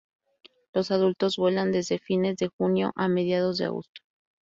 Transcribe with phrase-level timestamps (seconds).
[0.73, 4.01] Los adultos vuelan desde fines de junio a mediados de agosto.